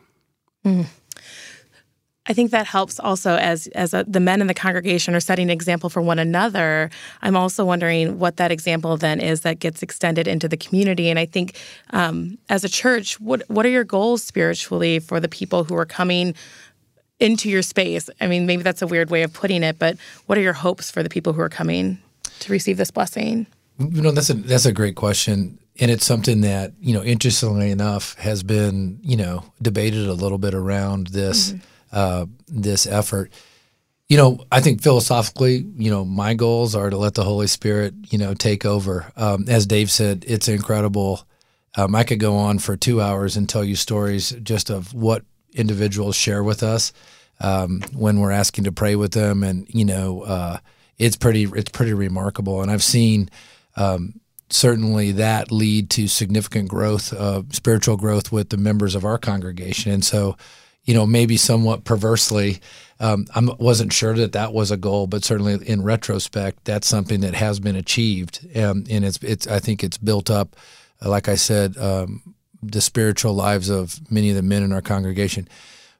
I 2.28 2.32
think 2.32 2.50
that 2.50 2.66
helps 2.66 2.98
also 2.98 3.36
as 3.36 3.68
as 3.68 3.94
a, 3.94 4.04
the 4.06 4.20
men 4.20 4.40
in 4.40 4.48
the 4.48 4.54
congregation 4.54 5.14
are 5.14 5.20
setting 5.20 5.44
an 5.44 5.50
example 5.50 5.88
for 5.88 6.02
one 6.02 6.18
another. 6.18 6.90
I'm 7.22 7.36
also 7.36 7.64
wondering 7.64 8.18
what 8.18 8.36
that 8.38 8.50
example 8.50 8.96
then 8.96 9.20
is 9.20 9.42
that 9.42 9.60
gets 9.60 9.82
extended 9.82 10.26
into 10.26 10.48
the 10.48 10.56
community. 10.56 11.08
And 11.08 11.18
I 11.18 11.26
think 11.26 11.56
um, 11.90 12.38
as 12.48 12.64
a 12.64 12.68
church, 12.68 13.20
what 13.20 13.42
what 13.48 13.64
are 13.64 13.70
your 13.70 13.84
goals 13.84 14.24
spiritually 14.24 14.98
for 14.98 15.20
the 15.20 15.28
people 15.28 15.64
who 15.64 15.76
are 15.76 15.86
coming 15.86 16.34
into 17.20 17.48
your 17.48 17.62
space? 17.62 18.10
I 18.20 18.26
mean, 18.26 18.46
maybe 18.46 18.62
that's 18.62 18.82
a 18.82 18.86
weird 18.86 19.10
way 19.10 19.22
of 19.22 19.32
putting 19.32 19.62
it, 19.62 19.78
but 19.78 19.96
what 20.26 20.38
are 20.38 20.42
your 20.42 20.52
hopes 20.52 20.90
for 20.90 21.02
the 21.02 21.08
people 21.08 21.32
who 21.32 21.40
are 21.40 21.48
coming 21.48 21.98
to 22.40 22.52
receive 22.52 22.76
this 22.76 22.90
blessing? 22.90 23.46
You 23.78 24.02
know, 24.02 24.10
that's 24.10 24.30
a 24.30 24.34
that's 24.34 24.64
a 24.66 24.72
great 24.72 24.96
question, 24.96 25.58
and 25.78 25.90
it's 25.90 26.06
something 26.06 26.40
that 26.40 26.72
you 26.80 26.94
know, 26.94 27.02
interestingly 27.02 27.70
enough, 27.70 28.14
has 28.18 28.42
been 28.42 28.98
you 29.02 29.16
know 29.16 29.44
debated 29.60 30.06
a 30.06 30.14
little 30.14 30.38
bit 30.38 30.54
around 30.54 31.08
this 31.08 31.54
uh, 31.92 32.26
this 32.48 32.86
effort. 32.86 33.32
You 34.08 34.16
know, 34.16 34.38
I 34.52 34.60
think 34.60 34.82
philosophically, 34.82 35.66
you 35.76 35.90
know, 35.90 36.04
my 36.04 36.34
goals 36.34 36.74
are 36.74 36.90
to 36.90 36.96
let 36.96 37.14
the 37.14 37.24
Holy 37.24 37.48
Spirit, 37.48 37.92
you 38.08 38.18
know, 38.18 38.34
take 38.34 38.64
over. 38.64 39.12
Um, 39.16 39.46
as 39.48 39.66
Dave 39.66 39.90
said, 39.90 40.24
it's 40.28 40.48
incredible. 40.48 41.26
Um, 41.76 41.94
I 41.94 42.04
could 42.04 42.20
go 42.20 42.36
on 42.36 42.60
for 42.60 42.76
two 42.76 43.02
hours 43.02 43.36
and 43.36 43.48
tell 43.48 43.64
you 43.64 43.74
stories 43.76 44.30
just 44.42 44.70
of 44.70 44.94
what 44.94 45.24
individuals 45.56 46.16
share 46.16 46.42
with 46.42 46.62
us 46.62 46.92
um, 47.40 47.82
when 47.92 48.20
we're 48.20 48.30
asking 48.30 48.64
to 48.64 48.72
pray 48.72 48.96
with 48.96 49.12
them, 49.12 49.42
and 49.42 49.66
you 49.68 49.84
know, 49.84 50.22
uh, 50.22 50.58
it's 50.98 51.16
pretty 51.16 51.44
it's 51.44 51.70
pretty 51.70 51.92
remarkable. 51.92 52.62
And 52.62 52.70
I've 52.70 52.84
seen 52.84 53.28
um, 53.76 54.20
certainly 54.50 55.12
that 55.12 55.50
lead 55.50 55.90
to 55.90 56.08
significant 56.08 56.68
growth, 56.68 57.12
uh, 57.12 57.42
spiritual 57.50 57.96
growth 57.96 58.32
with 58.32 58.50
the 58.50 58.56
members 58.56 58.94
of 58.94 59.04
our 59.04 59.18
congregation. 59.18 59.92
And 59.92 60.04
so, 60.04 60.36
you 60.84 60.94
know, 60.94 61.06
maybe 61.06 61.36
somewhat 61.36 61.84
perversely, 61.84 62.60
um, 63.00 63.26
I 63.34 63.40
wasn't 63.58 63.92
sure 63.92 64.14
that 64.14 64.32
that 64.32 64.52
was 64.52 64.70
a 64.70 64.76
goal, 64.76 65.06
but 65.06 65.24
certainly 65.24 65.58
in 65.68 65.82
retrospect, 65.82 66.64
that's 66.64 66.86
something 66.86 67.20
that 67.20 67.34
has 67.34 67.60
been 67.60 67.76
achieved, 67.76 68.46
and, 68.54 68.88
and 68.90 69.04
it's 69.04 69.18
it's 69.22 69.46
I 69.46 69.58
think 69.58 69.84
it's 69.84 69.98
built 69.98 70.30
up, 70.30 70.56
like 71.02 71.28
I 71.28 71.34
said, 71.34 71.76
um, 71.76 72.35
the 72.62 72.80
spiritual 72.80 73.34
lives 73.34 73.68
of 73.68 74.00
many 74.10 74.30
of 74.30 74.36
the 74.36 74.42
men 74.42 74.62
in 74.62 74.72
our 74.72 74.82
congregation. 74.82 75.48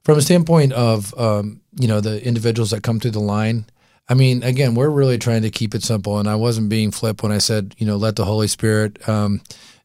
From 0.03 0.19
a 0.19 0.23
standpoint 0.23 0.73
of 0.73 1.19
um, 1.19 1.61
you 1.79 1.89
know 1.89 2.01
the 2.01 2.25
individuals 2.25 2.71
that 2.71 2.83
come 2.83 3.01
through 3.01 3.11
the 3.13 3.21
line, 3.21 3.67
I 4.09 4.15
mean, 4.15 4.43
again, 4.43 4.75
we're 4.75 4.91
really 4.91 5.19
trying 5.19 5.43
to 5.43 5.51
keep 5.51 5.75
it 5.75 5.83
simple, 5.83 6.19
and 6.19 6.29
I 6.29 6.37
wasn't 6.37 6.69
being 6.69 6.91
flip 6.91 7.23
when 7.23 7.33
I 7.33 7.39
said, 7.39 7.75
you 7.79 7.87
know, 7.87 7.97
let 7.97 8.17
the 8.17 8.25
Holy 8.25 8.47
Spirit 8.47 9.09
um, 9.09 9.41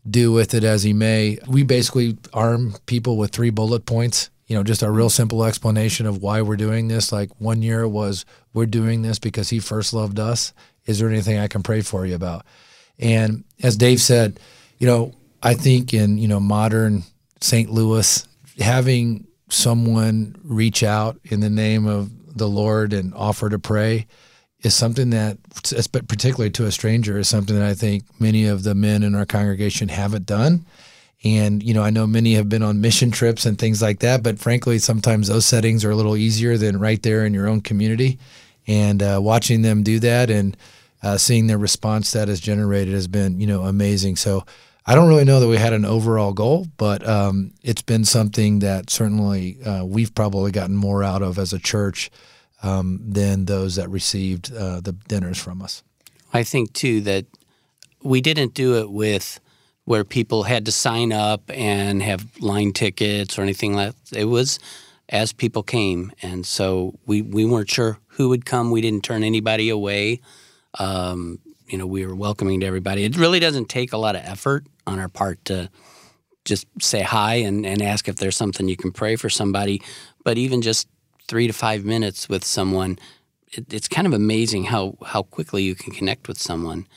do 0.07 0.31
with 0.31 0.53
it 0.53 0.63
as 0.63 0.83
He 0.83 0.93
may. 0.93 1.39
We 1.47 1.63
basically 1.63 2.17
arm 2.33 2.75
people 2.85 3.17
with 3.17 3.31
three 3.31 3.49
bullet 3.49 3.85
points. 3.85 4.29
You 4.45 4.57
know, 4.57 4.63
just 4.63 4.83
a 4.83 4.91
real 4.91 5.09
simple 5.09 5.45
explanation 5.45 6.05
of 6.05 6.21
why 6.21 6.41
we're 6.41 6.57
doing 6.57 6.89
this. 6.89 7.11
Like 7.11 7.29
one 7.39 7.61
year 7.61 7.87
was, 7.87 8.25
we're 8.53 8.65
doing 8.65 9.01
this 9.01 9.17
because 9.17 9.49
He 9.49 9.59
first 9.59 9.93
loved 9.93 10.19
us. 10.19 10.53
Is 10.85 10.99
there 10.99 11.09
anything 11.09 11.39
I 11.39 11.47
can 11.47 11.63
pray 11.63 11.81
for 11.81 12.05
you 12.05 12.15
about? 12.15 12.45
And 12.99 13.43
as 13.63 13.77
Dave 13.77 14.01
said, 14.01 14.39
you 14.77 14.87
know, 14.87 15.13
I 15.43 15.53
think 15.53 15.93
in 15.93 16.17
you 16.17 16.27
know 16.27 16.39
modern 16.39 17.03
St. 17.39 17.69
Louis, 17.69 18.27
having 18.59 19.27
someone 19.49 20.35
reach 20.43 20.83
out 20.83 21.19
in 21.25 21.39
the 21.39 21.49
name 21.49 21.85
of 21.85 22.37
the 22.37 22.47
Lord 22.47 22.93
and 22.93 23.13
offer 23.13 23.49
to 23.49 23.59
pray 23.59 24.07
is 24.61 24.75
something 24.75 25.09
that, 25.09 25.37
particularly 26.07 26.51
to 26.51 26.65
a 26.65 26.71
stranger, 26.71 27.17
is 27.17 27.27
something 27.27 27.55
that 27.55 27.67
I 27.67 27.73
think 27.73 28.03
many 28.19 28.45
of 28.45 28.63
the 28.63 28.75
men 28.75 29.03
in 29.03 29.15
our 29.15 29.25
congregation 29.25 29.89
haven't 29.89 30.25
done. 30.25 30.65
And 31.23 31.61
you 31.61 31.73
know, 31.73 31.83
I 31.83 31.89
know 31.89 32.07
many 32.07 32.33
have 32.35 32.49
been 32.49 32.63
on 32.63 32.81
mission 32.81 33.11
trips 33.11 33.45
and 33.45 33.57
things 33.57 33.81
like 33.81 33.99
that, 33.99 34.23
but 34.23 34.39
frankly, 34.39 34.79
sometimes 34.79 35.27
those 35.27 35.45
settings 35.45 35.83
are 35.83 35.91
a 35.91 35.95
little 35.95 36.17
easier 36.17 36.57
than 36.57 36.79
right 36.79 37.01
there 37.01 37.25
in 37.25 37.33
your 37.33 37.47
own 37.47 37.61
community. 37.61 38.19
And 38.67 39.01
uh, 39.01 39.19
watching 39.21 39.63
them 39.63 39.83
do 39.83 39.99
that 39.99 40.29
and 40.29 40.55
uh, 41.03 41.17
seeing 41.17 41.47
their 41.47 41.57
response 41.57 42.11
that 42.11 42.27
has 42.27 42.39
generated 42.39 42.93
has 42.93 43.07
been, 43.07 43.39
you 43.39 43.47
know, 43.47 43.63
amazing. 43.63 44.15
So 44.15 44.45
I 44.85 44.95
don't 44.95 45.07
really 45.07 45.25
know 45.25 45.39
that 45.39 45.47
we 45.47 45.57
had 45.57 45.73
an 45.73 45.85
overall 45.85 46.33
goal, 46.33 46.67
but 46.77 47.07
um, 47.07 47.53
it's 47.61 47.83
been 47.83 48.03
something 48.03 48.59
that 48.59 48.89
certainly 48.89 49.61
uh, 49.63 49.85
we've 49.85 50.13
probably 50.15 50.51
gotten 50.51 50.75
more 50.75 51.03
out 51.03 51.21
of 51.21 51.37
as 51.37 51.53
a 51.53 51.59
church 51.59 52.09
um, 52.63 52.99
than 53.03 53.45
those 53.45 53.75
that 53.75 53.89
received 53.89 54.51
uh, 54.53 54.81
the 54.81 54.93
dinners 54.93 55.37
from 55.37 55.61
us. 55.61 55.83
I 56.33 56.43
think 56.43 56.73
too 56.73 57.01
that 57.01 57.25
we 58.01 58.21
didn't 58.21 58.53
do 58.53 58.77
it 58.77 58.89
with 58.89 59.39
where 59.85 60.03
people 60.03 60.43
had 60.43 60.65
to 60.65 60.71
sign 60.71 61.11
up 61.11 61.43
and 61.53 62.01
have 62.01 62.25
line 62.39 62.73
tickets 62.73 63.37
or 63.37 63.41
anything 63.41 63.73
like 63.75 63.93
that. 64.09 64.19
It 64.19 64.25
was 64.25 64.59
as 65.09 65.33
people 65.33 65.63
came, 65.63 66.11
and 66.21 66.45
so 66.45 66.97
we 67.05 67.21
we 67.21 67.45
weren't 67.45 67.69
sure 67.69 67.99
who 68.07 68.29
would 68.29 68.45
come. 68.45 68.71
We 68.71 68.81
didn't 68.81 69.03
turn 69.03 69.23
anybody 69.23 69.69
away. 69.69 70.21
Um, 70.79 71.39
you 71.71 71.77
know, 71.77 71.87
we 71.87 72.05
were 72.05 72.15
welcoming 72.15 72.59
to 72.59 72.65
everybody. 72.65 73.03
It 73.05 73.17
really 73.17 73.39
doesn't 73.39 73.69
take 73.69 73.93
a 73.93 73.97
lot 73.97 74.15
of 74.15 74.21
effort 74.25 74.65
on 74.85 74.99
our 74.99 75.07
part 75.07 75.43
to 75.45 75.69
just 76.43 76.67
say 76.81 77.01
hi 77.01 77.35
and, 77.35 77.65
and 77.65 77.81
ask 77.81 78.07
if 78.07 78.17
there's 78.17 78.35
something 78.35 78.67
you 78.67 78.75
can 78.75 78.91
pray 78.91 79.15
for 79.15 79.29
somebody. 79.29 79.81
But 80.23 80.37
even 80.37 80.61
just 80.61 80.87
three 81.27 81.47
to 81.47 81.53
five 81.53 81.85
minutes 81.85 82.27
with 82.27 82.43
someone, 82.43 82.99
it, 83.53 83.73
it's 83.73 83.87
kind 83.87 84.05
of 84.05 84.13
amazing 84.13 84.65
how, 84.65 84.97
how 85.05 85.23
quickly 85.23 85.63
you 85.63 85.75
can 85.75 85.93
connect 85.93 86.27
with 86.27 86.37
someone 86.37 86.87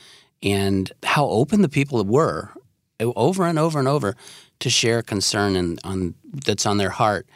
and 0.43 0.91
how 1.03 1.25
open 1.25 1.61
the 1.61 1.69
people 1.69 2.03
were 2.03 2.51
over 2.99 3.45
and 3.45 3.57
over 3.57 3.79
and 3.79 3.87
over 3.87 4.15
to 4.59 4.69
share 4.69 5.01
concern 5.01 5.55
and 5.55 5.79
on 5.83 6.15
that's 6.45 6.65
on 6.65 6.77
their 6.77 6.89
heart. 6.89 7.27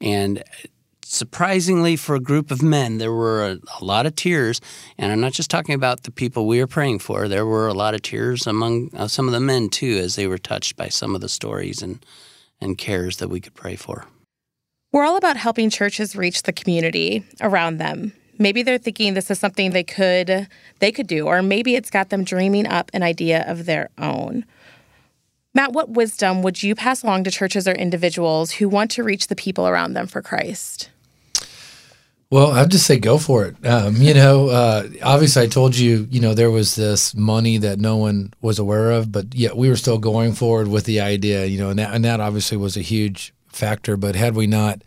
And 0.00 0.42
surprisingly, 1.08 1.96
for 1.96 2.14
a 2.14 2.20
group 2.20 2.50
of 2.50 2.62
men, 2.62 2.98
there 2.98 3.12
were 3.12 3.44
a, 3.44 3.58
a, 3.80 3.84
lot 3.84 4.06
of 4.06 4.14
tears. 4.14 4.60
And 4.98 5.10
I'm 5.10 5.20
not 5.20 5.32
just 5.32 5.50
talking 5.50 5.74
about 5.74 6.02
the 6.02 6.10
people 6.10 6.46
we 6.46 6.60
are 6.60 6.66
praying 6.66 6.98
for. 7.00 7.28
There 7.28 7.46
were 7.46 7.66
a 7.66 7.74
lot 7.74 7.94
of 7.94 8.02
tears 8.02 8.46
among 8.46 8.90
uh, 8.94 9.08
some 9.08 9.26
of 9.26 9.32
the 9.32 9.40
men 9.40 9.70
too, 9.70 9.98
as 10.02 10.16
they 10.16 10.26
were 10.26 10.38
touched 10.38 10.76
by 10.76 10.88
some 10.88 11.14
of 11.14 11.20
the 11.20 11.28
stories 11.28 11.82
and 11.82 12.04
and 12.60 12.76
cares 12.76 13.18
that 13.18 13.28
we 13.28 13.40
could 13.40 13.54
pray 13.54 13.76
for. 13.76 14.06
We're 14.90 15.04
all 15.04 15.16
about 15.16 15.36
helping 15.36 15.70
churches 15.70 16.16
reach 16.16 16.42
the 16.42 16.52
community 16.52 17.24
around 17.40 17.78
them. 17.78 18.12
Maybe 18.36 18.62
they're 18.62 18.78
thinking 18.78 19.14
this 19.14 19.30
is 19.30 19.38
something 19.38 19.70
they 19.70 19.84
could 19.84 20.48
they 20.80 20.92
could 20.92 21.06
do, 21.06 21.26
or 21.26 21.42
maybe 21.42 21.74
it's 21.74 21.90
got 21.90 22.10
them 22.10 22.24
dreaming 22.24 22.66
up 22.66 22.90
an 22.92 23.02
idea 23.02 23.44
of 23.46 23.66
their 23.66 23.90
own. 23.98 24.44
Matt, 25.54 25.72
what 25.72 25.90
wisdom 25.90 26.42
would 26.42 26.62
you 26.62 26.74
pass 26.74 27.02
along 27.02 27.24
to 27.24 27.30
churches 27.30 27.66
or 27.66 27.72
individuals 27.72 28.52
who 28.52 28.68
want 28.68 28.90
to 28.92 29.02
reach 29.02 29.26
the 29.26 29.34
people 29.34 29.66
around 29.66 29.94
them 29.94 30.06
for 30.06 30.22
Christ? 30.22 30.90
Well, 32.30 32.52
I'd 32.52 32.70
just 32.70 32.86
say 32.86 32.98
go 32.98 33.16
for 33.16 33.46
it. 33.46 33.66
Um, 33.66 33.96
you 33.96 34.12
know, 34.12 34.50
uh, 34.50 34.86
obviously, 35.02 35.44
I 35.44 35.46
told 35.46 35.74
you, 35.74 36.06
you 36.10 36.20
know, 36.20 36.34
there 36.34 36.50
was 36.50 36.74
this 36.74 37.14
money 37.14 37.56
that 37.56 37.78
no 37.78 37.96
one 37.96 38.34
was 38.42 38.58
aware 38.58 38.90
of, 38.90 39.10
but 39.10 39.34
yet 39.34 39.56
we 39.56 39.70
were 39.70 39.76
still 39.76 39.96
going 39.96 40.34
forward 40.34 40.68
with 40.68 40.84
the 40.84 41.00
idea, 41.00 41.46
you 41.46 41.58
know, 41.58 41.70
and 41.70 41.78
that, 41.78 41.94
and 41.94 42.04
that 42.04 42.20
obviously 42.20 42.58
was 42.58 42.76
a 42.76 42.82
huge 42.82 43.32
factor. 43.48 43.96
But 43.96 44.14
had 44.14 44.34
we 44.34 44.46
not, 44.46 44.82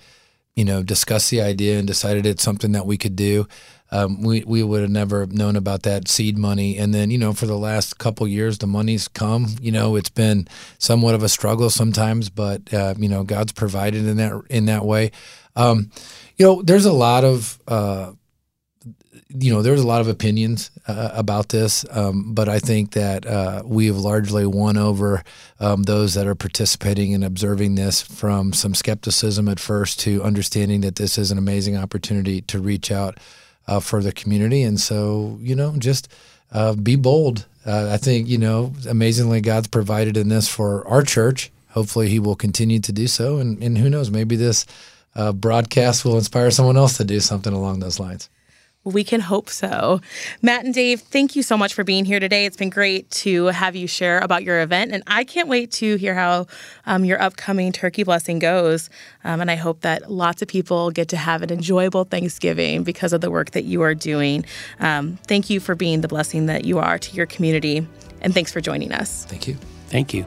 you 0.56 0.64
know, 0.64 0.84
discussed 0.84 1.32
the 1.32 1.42
idea 1.42 1.80
and 1.80 1.88
decided 1.88 2.28
it's 2.28 2.44
something 2.44 2.74
that 2.74 2.86
we 2.86 2.96
could 3.00 3.16
do, 3.16 3.48
um, 3.92 4.22
we 4.22 4.44
we 4.46 4.62
would 4.62 4.82
have 4.82 4.92
never 4.92 5.26
known 5.26 5.56
about 5.56 5.82
that 5.82 6.08
seed 6.08 6.38
money. 6.38 6.78
And 6.78 6.94
then, 6.94 7.10
you 7.10 7.18
know, 7.18 7.34
for 7.34 7.48
the 7.48 7.58
last 7.58 7.98
couple 7.98 8.28
years, 8.28 8.60
the 8.60 8.68
money's 8.68 9.08
come. 9.08 9.48
You 9.60 9.72
know, 9.72 9.96
it's 9.96 10.12
been 10.12 10.48
somewhat 10.78 11.16
of 11.16 11.24
a 11.24 11.30
struggle 11.30 11.72
sometimes, 11.72 12.30
but 12.30 12.72
uh, 12.72 12.94
you 13.00 13.10
know, 13.10 13.24
God's 13.24 13.52
provided 13.52 14.06
in 14.06 14.18
that 14.18 14.44
in 14.52 14.66
that 14.66 14.86
way. 14.86 15.12
Um, 15.56 15.92
you 16.42 16.48
know, 16.48 16.62
there's 16.64 16.86
a 16.86 16.92
lot 16.92 17.24
of 17.24 17.60
uh, 17.68 18.14
you 19.30 19.54
know, 19.54 19.62
there's 19.62 19.80
a 19.80 19.88
lot 19.88 20.02
of 20.02 20.08
opinions 20.08 20.72
uh, 20.88 21.12
about 21.14 21.50
this, 21.50 21.86
um, 21.92 22.34
but 22.34 22.50
I 22.50 22.58
think 22.58 22.94
that 22.94 23.28
uh, 23.28 23.62
we 23.64 23.86
have 23.86 23.98
largely 23.98 24.48
won 24.48 24.76
over 24.76 25.24
um, 25.60 25.84
those 25.84 26.16
that 26.16 26.26
are 26.26 26.34
participating 26.34 27.14
and 27.14 27.24
observing 27.24 27.76
this 27.76 28.02
from 28.02 28.54
some 28.54 28.74
skepticism 28.74 29.48
at 29.48 29.60
first 29.60 30.00
to 30.02 30.24
understanding 30.24 30.82
that 30.82 30.96
this 30.96 31.20
is 31.20 31.30
an 31.30 31.38
amazing 31.38 31.78
opportunity 31.78 32.42
to 32.42 32.60
reach 32.60 32.92
out 32.92 33.20
uh, 33.68 33.80
for 33.80 34.02
the 34.02 34.12
community. 34.12 34.64
And 34.64 34.80
so, 34.80 35.38
you 35.40 35.56
know, 35.56 35.76
just 35.78 36.12
uh, 36.52 36.74
be 36.74 36.96
bold. 36.96 37.46
Uh, 37.66 37.92
I 37.94 37.98
think, 37.98 38.28
you 38.28 38.40
know, 38.40 38.74
amazingly, 38.90 39.42
God's 39.42 39.68
provided 39.68 40.18
in 40.18 40.30
this 40.30 40.48
for 40.50 40.86
our 40.88 41.04
church. 41.04 41.52
Hopefully, 41.70 42.10
He 42.10 42.20
will 42.20 42.36
continue 42.36 42.80
to 42.80 42.92
do 42.92 43.06
so. 43.06 43.38
And, 43.38 43.62
and 43.62 43.78
who 43.78 43.92
knows, 43.92 44.10
maybe 44.10 44.36
this 44.36 44.66
uh, 45.16 45.32
broadcast 45.32 46.06
will 46.06 46.18
inspire 46.18 46.52
someone 46.52 46.78
else 46.78 46.98
to 46.98 47.04
do 47.04 47.20
something 47.20 47.54
along 47.54 47.80
those 47.80 48.00
lines. 48.00 48.30
We 48.84 49.04
can 49.04 49.22
hope 49.22 49.48
so. 49.50 50.02
Matt 50.42 50.66
and 50.66 50.74
Dave, 50.74 51.02
thank 51.02 51.36
you 51.36 51.44
so 51.44 51.56
much 51.56 51.76
for 51.76 51.84
being 51.84 52.04
here 52.04 52.20
today. 52.20 52.48
It's 52.48 52.58
been 52.58 52.72
great 52.72 53.12
to 53.12 53.46
have 53.48 53.76
you 53.76 53.86
share 53.86 54.18
about 54.20 54.44
your 54.44 54.60
event, 54.62 54.92
and 54.92 55.04
I 55.06 55.24
can't 55.24 55.48
wait 55.48 55.70
to 55.74 55.98
hear 55.98 56.16
how 56.16 56.48
um, 56.88 57.06
your 57.06 57.22
upcoming 57.22 57.72
turkey 57.72 58.02
blessing 58.02 58.40
goes. 58.40 58.90
Um, 59.24 59.40
and 59.40 59.52
I 59.52 59.56
hope 59.56 59.82
that 59.82 60.10
lots 60.10 60.42
of 60.42 60.48
people 60.48 60.90
get 60.90 61.10
to 61.10 61.18
have 61.18 61.44
an 61.44 61.52
enjoyable 61.52 62.06
Thanksgiving 62.06 62.84
because 62.84 63.14
of 63.14 63.22
the 63.22 63.30
work 63.30 63.52
that 63.52 63.66
you 63.66 63.84
are 63.84 63.94
doing. 63.94 64.46
Um, 64.80 65.20
thank 65.28 65.52
you 65.52 65.60
for 65.60 65.76
being 65.76 66.02
the 66.02 66.08
blessing 66.08 66.48
that 66.48 66.66
you 66.66 66.80
are 66.80 66.98
to 66.98 67.16
your 67.16 67.28
community, 67.28 67.88
and 68.22 68.34
thanks 68.34 68.52
for 68.52 68.62
joining 68.62 68.94
us. 68.94 69.26
Thank 69.26 69.48
you. 69.48 69.60
Thank 69.90 70.12
you. 70.12 70.26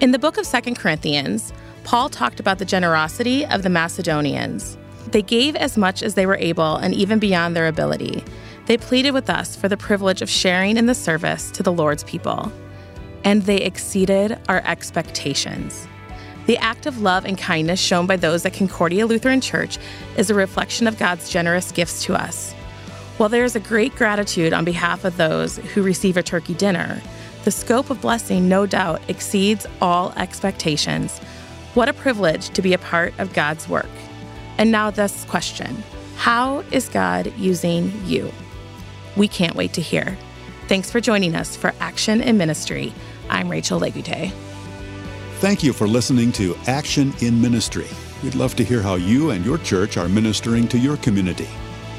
In 0.00 0.12
the 0.12 0.20
book 0.20 0.38
of 0.38 0.46
Second 0.46 0.76
Corinthians, 0.76 1.52
Paul 1.84 2.08
talked 2.08 2.40
about 2.40 2.58
the 2.58 2.64
generosity 2.64 3.44
of 3.46 3.62
the 3.62 3.70
Macedonians. 3.70 4.78
They 5.10 5.22
gave 5.22 5.56
as 5.56 5.76
much 5.76 6.02
as 6.02 6.14
they 6.14 6.26
were 6.26 6.36
able 6.36 6.76
and 6.76 6.94
even 6.94 7.18
beyond 7.18 7.56
their 7.56 7.66
ability. 7.66 8.24
They 8.66 8.76
pleaded 8.76 9.10
with 9.10 9.28
us 9.28 9.56
for 9.56 9.68
the 9.68 9.76
privilege 9.76 10.22
of 10.22 10.30
sharing 10.30 10.76
in 10.76 10.86
the 10.86 10.94
service 10.94 11.50
to 11.52 11.62
the 11.62 11.72
Lord's 11.72 12.04
people. 12.04 12.52
And 13.24 13.42
they 13.42 13.58
exceeded 13.58 14.38
our 14.48 14.62
expectations. 14.64 15.86
The 16.46 16.58
act 16.58 16.86
of 16.86 17.00
love 17.00 17.24
and 17.24 17.38
kindness 17.38 17.80
shown 17.80 18.06
by 18.06 18.16
those 18.16 18.44
at 18.44 18.54
Concordia 18.54 19.06
Lutheran 19.06 19.40
Church 19.40 19.78
is 20.16 20.30
a 20.30 20.34
reflection 20.34 20.86
of 20.86 20.98
God's 20.98 21.30
generous 21.30 21.70
gifts 21.72 22.04
to 22.04 22.14
us. 22.14 22.52
While 23.16 23.28
there 23.28 23.44
is 23.44 23.54
a 23.54 23.60
great 23.60 23.94
gratitude 23.94 24.52
on 24.52 24.64
behalf 24.64 25.04
of 25.04 25.16
those 25.16 25.58
who 25.58 25.82
receive 25.82 26.16
a 26.16 26.22
turkey 26.22 26.54
dinner, 26.54 27.00
the 27.44 27.50
scope 27.50 27.90
of 27.90 28.00
blessing 28.00 28.48
no 28.48 28.66
doubt 28.66 29.02
exceeds 29.08 29.66
all 29.80 30.12
expectations. 30.16 31.20
What 31.74 31.88
a 31.88 31.94
privilege 31.94 32.50
to 32.50 32.60
be 32.60 32.74
a 32.74 32.78
part 32.78 33.18
of 33.18 33.32
God's 33.32 33.66
work. 33.66 33.88
And 34.58 34.70
now, 34.70 34.90
this 34.90 35.24
question 35.24 35.82
How 36.16 36.60
is 36.70 36.88
God 36.90 37.32
using 37.38 37.92
you? 38.04 38.30
We 39.16 39.26
can't 39.26 39.56
wait 39.56 39.72
to 39.74 39.80
hear. 39.80 40.18
Thanks 40.68 40.90
for 40.90 41.00
joining 41.00 41.34
us 41.34 41.56
for 41.56 41.72
Action 41.80 42.20
in 42.20 42.36
Ministry. 42.36 42.92
I'm 43.30 43.50
Rachel 43.50 43.80
Legute. 43.80 44.30
Thank 45.40 45.62
you 45.62 45.72
for 45.72 45.88
listening 45.88 46.30
to 46.32 46.54
Action 46.66 47.14
in 47.20 47.40
Ministry. 47.40 47.88
We'd 48.22 48.34
love 48.34 48.54
to 48.56 48.64
hear 48.64 48.82
how 48.82 48.96
you 48.96 49.30
and 49.30 49.44
your 49.44 49.58
church 49.58 49.96
are 49.96 50.08
ministering 50.08 50.68
to 50.68 50.78
your 50.78 50.98
community. 50.98 51.48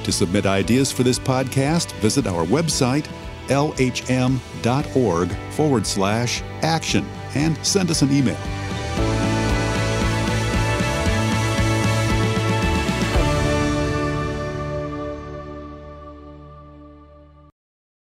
To 0.04 0.12
submit 0.12 0.46
ideas 0.46 0.92
for 0.92 1.02
this 1.02 1.18
podcast, 1.18 1.92
visit 1.94 2.28
our 2.28 2.46
website, 2.46 3.08
lhm.org 3.48 5.32
forward 5.52 5.88
slash 5.88 6.42
action, 6.62 7.06
and 7.34 7.58
send 7.66 7.90
us 7.90 8.04
an 8.04 8.12
email. 8.12 8.63